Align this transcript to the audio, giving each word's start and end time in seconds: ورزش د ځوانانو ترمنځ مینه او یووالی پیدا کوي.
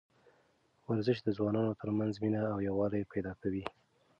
ورزش 0.89 1.17
د 1.23 1.27
ځوانانو 1.37 1.77
ترمنځ 1.81 2.13
مینه 2.23 2.41
او 2.53 2.57
یووالی 2.67 3.09
پیدا 3.13 3.33
کوي. 3.41 3.63